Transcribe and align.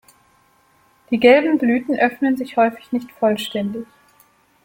Die 1.11 1.19
gelben 1.19 1.59
Blüten 1.59 1.95
öffnen 1.95 2.35
sich 2.35 2.57
häufig 2.57 2.91
nicht 2.91 3.11
vollständig. 3.11 3.85